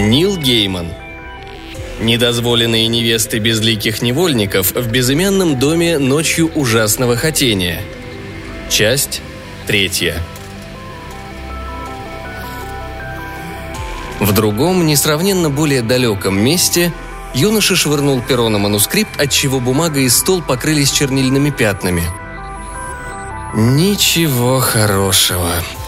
[0.00, 0.88] Нил Гейман.
[2.00, 7.82] Недозволенные невесты безликих невольников в безымянном доме ночью ужасного хотения.
[8.70, 9.20] Часть
[9.66, 10.16] третья.
[14.20, 16.92] В другом, несравненно более далеком месте
[17.34, 22.04] юноша швырнул перо на манускрипт, отчего бумага и стол покрылись чернильными пятнами.
[23.54, 25.50] «Ничего хорошего»,–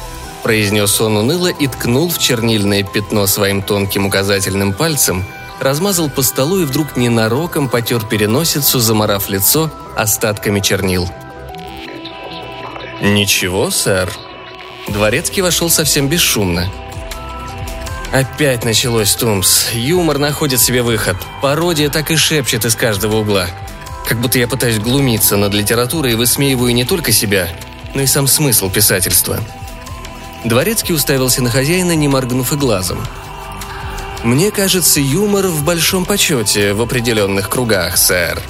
[0.42, 5.24] произнес он уныло и ткнул в чернильное пятно своим тонким указательным пальцем,
[5.60, 11.08] размазал по столу и вдруг ненароком потер переносицу, заморав лицо остатками чернил.
[13.00, 14.10] «Ничего, сэр».
[14.88, 16.68] Дворецкий вошел совсем бесшумно.
[18.12, 19.70] Опять началось, Тумс.
[19.72, 21.16] Юмор находит себе выход.
[21.40, 23.46] Пародия так и шепчет из каждого угла.
[24.06, 27.48] Как будто я пытаюсь глумиться над литературой и высмеиваю не только себя,
[27.94, 29.40] но и сам смысл писательства.
[30.44, 32.98] Дворецкий уставился на хозяина, не моргнув и глазом.
[34.24, 38.40] «Мне кажется, юмор в большом почете в определенных кругах, сэр».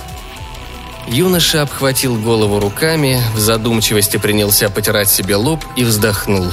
[1.09, 6.53] Юноша обхватил голову руками, в задумчивости принялся потирать себе лоб и вздохнул.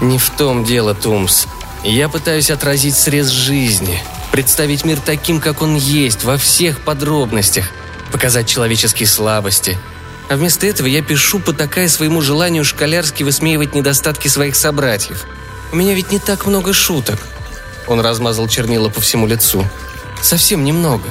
[0.00, 1.46] «Не в том дело, Тумс.
[1.82, 7.70] Я пытаюсь отразить срез жизни, представить мир таким, как он есть, во всех подробностях,
[8.12, 9.78] показать человеческие слабости,
[10.28, 15.24] а вместо этого я пишу, потакая своему желанию школярски высмеивать недостатки своих собратьев.
[15.72, 17.18] У меня ведь не так много шуток.
[17.86, 19.64] Он размазал чернила по всему лицу.
[20.22, 21.08] Совсем немного.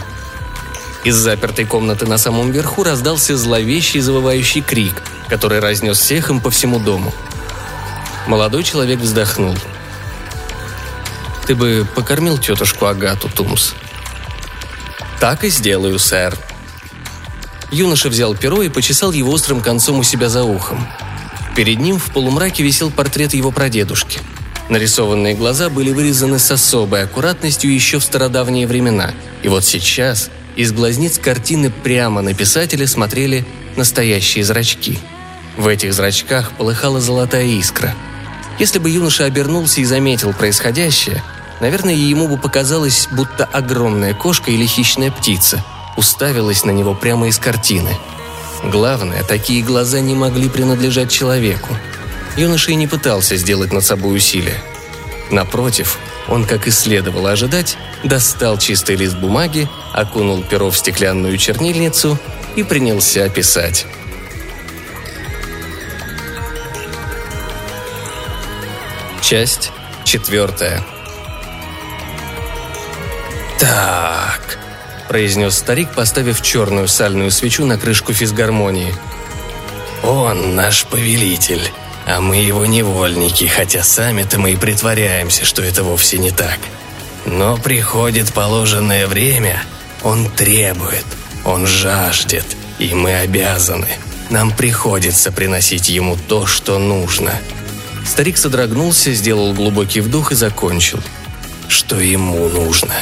[1.03, 6.51] Из запертой комнаты на самом верху раздался зловещий завывающий крик, который разнес всех им по
[6.51, 7.13] всему дому.
[8.27, 9.55] Молодой человек вздохнул.
[11.47, 13.71] «Ты бы покормил тетушку Агату, Тумс?»
[15.19, 16.37] «Так и сделаю, сэр»,
[17.71, 20.87] Юноша взял перо и почесал его острым концом у себя за ухом.
[21.55, 24.19] Перед ним в полумраке висел портрет его прадедушки.
[24.69, 29.11] Нарисованные глаза были вырезаны с особой аккуратностью еще в стародавние времена.
[29.43, 33.45] И вот сейчас из глазниц картины прямо на писателя смотрели
[33.75, 34.99] настоящие зрачки.
[35.57, 37.95] В этих зрачках полыхала золотая искра.
[38.59, 41.23] Если бы юноша обернулся и заметил происходящее,
[41.59, 45.63] наверное, ему бы показалось, будто огромная кошка или хищная птица–
[45.97, 47.97] уставилась на него прямо из картины.
[48.63, 51.75] Главное, такие глаза не могли принадлежать человеку.
[52.37, 54.61] Юноша и не пытался сделать над собой усилия.
[55.31, 55.97] Напротив,
[56.27, 62.17] он, как и следовало ожидать, достал чистый лист бумаги, окунул перо в стеклянную чернильницу
[62.55, 63.85] и принялся писать.
[69.21, 69.71] Часть
[70.05, 70.83] четвертая.
[73.59, 74.59] Так,–
[75.07, 78.93] произнес старик, поставив черную сальную свечу на крышку физгармонии.
[80.03, 81.71] «Он наш повелитель,
[82.05, 86.59] а мы его невольники, хотя сами-то мы и притворяемся, что это вовсе не так.
[87.25, 89.63] Но приходит положенное время,
[90.03, 91.05] он требует,
[91.43, 92.45] он жаждет,
[92.79, 93.89] и мы обязаны.
[94.29, 97.33] Нам приходится приносить ему то, что нужно».
[98.05, 101.01] Старик содрогнулся, сделал глубокий вдох и закончил.
[101.67, 102.93] «Что ему нужно?»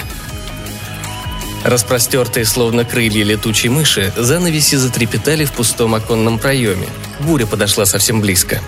[1.66, 6.88] Распростертые, словно крылья летучей мыши, занавеси затрепетали в пустом оконном проеме.
[7.22, 8.62] Буря подошла совсем близко.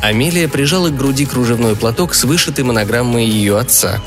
[0.00, 4.00] Амелия прижала к груди кружевной платок с вышитой монограммой ее отца.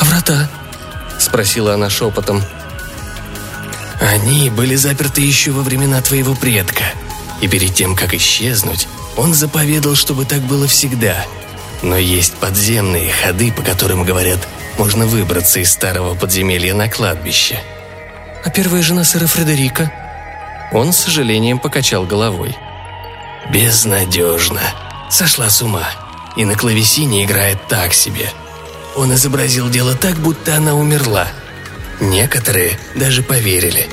[0.00, 0.50] «А врата?»–
[1.20, 2.42] спросила она шепотом.
[4.00, 6.82] «Они были заперты еще во времена твоего предка,
[7.42, 11.14] и перед тем, как исчезнуть, он заповедал, чтобы так было всегда.
[11.82, 14.40] Но есть подземные ходы, по которым, говорят,
[14.78, 17.60] можно выбраться из старого подземелья на кладбище.
[18.44, 19.90] А первая жена сэра Фредерика?
[20.72, 22.56] Он с сожалением покачал головой.
[23.50, 24.60] Безнадежно.
[25.10, 25.88] Сошла с ума.
[26.36, 28.28] И на клавесине играет так себе.
[28.96, 31.28] Он изобразил дело так, будто она умерла.
[32.00, 33.88] Некоторые даже поверили.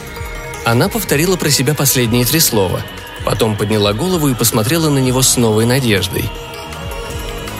[0.65, 2.81] Она повторила про себя последние три слова.
[3.25, 6.29] Потом подняла голову и посмотрела на него с новой надеждой.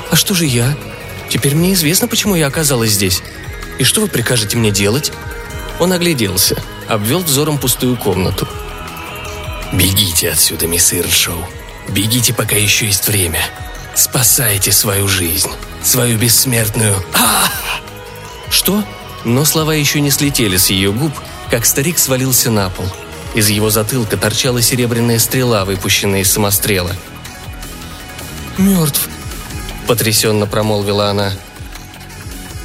[0.09, 0.75] «А что же я?»
[1.31, 3.23] Теперь мне известно, почему я оказалась здесь.
[3.79, 5.13] И что вы прикажете мне делать?»
[5.79, 8.47] Он огляделся, обвел взором пустую комнату.
[9.71, 11.47] «Бегите отсюда, мисс Иршоу.
[11.87, 13.39] Бегите, пока еще есть время.
[13.95, 15.49] Спасайте свою жизнь,
[15.81, 17.01] свою бессмертную...
[17.13, 17.49] а
[18.49, 18.83] «Что?»
[19.23, 21.13] Но слова еще не слетели с ее губ,
[21.49, 22.85] как старик свалился на пол.
[23.35, 26.93] Из его затылка торчала серебряная стрела, выпущенная из самострела.
[28.57, 29.07] «Мертв»,
[29.87, 31.31] потрясенно промолвила она.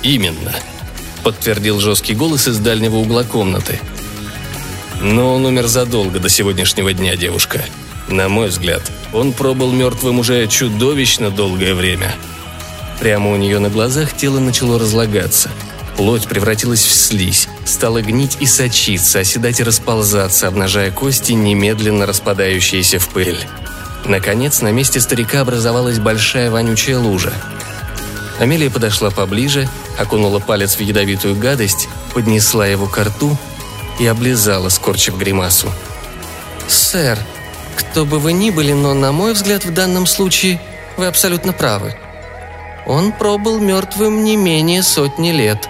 [0.02, 0.54] «Именно»,—
[1.22, 3.80] подтвердил жесткий голос из дальнего угла комнаты.
[5.00, 7.64] «Но он умер задолго до сегодняшнего дня, девушка.
[8.08, 8.82] На мой взгляд,
[9.12, 12.14] он пробыл мертвым уже чудовищно долгое время».
[13.00, 15.50] Прямо у нее на глазах тело начало разлагаться.
[15.96, 22.98] Плоть превратилась в слизь, стала гнить и сочиться, оседать и расползаться, обнажая кости, немедленно распадающиеся
[22.98, 23.38] в пыль.
[24.08, 27.32] Наконец, на месте старика образовалась большая вонючая лужа.
[28.38, 29.68] Амелия подошла поближе,
[29.98, 33.36] окунула палец в ядовитую гадость, поднесла его к рту
[33.98, 35.72] и облизала, скорчив гримасу.
[36.68, 37.18] «Сэр,
[37.76, 40.60] кто бы вы ни были, но, на мой взгляд, в данном случае
[40.96, 41.94] вы абсолютно правы.
[42.86, 45.68] Он пробыл мертвым не менее сотни лет»,